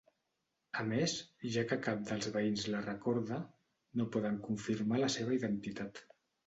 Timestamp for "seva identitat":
5.19-6.09